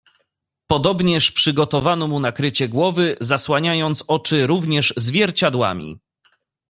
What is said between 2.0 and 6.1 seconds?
mu nakrycie głowy, zasłaniając oczy również zwierciadłami."